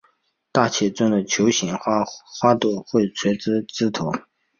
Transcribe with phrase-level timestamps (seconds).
[0.51, 4.11] 大且重的球形花朵会垂在枝头。